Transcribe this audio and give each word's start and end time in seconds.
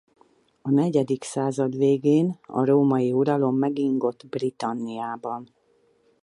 A 0.61 0.69
negyedik 0.71 1.23
század 1.23 1.77
végén 1.77 2.39
a 2.45 2.65
római 2.65 3.11
uralom 3.13 3.57
megingott 3.57 4.27
Britanniában. 4.27 5.49